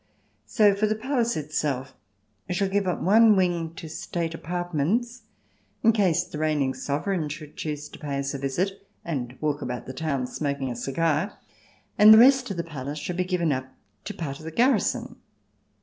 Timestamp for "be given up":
13.15-13.67